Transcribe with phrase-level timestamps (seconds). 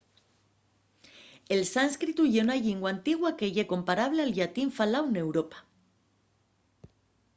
[1.55, 5.57] el sánscritu ye una llingua antigua que ye comparable al llatín faláu n’europa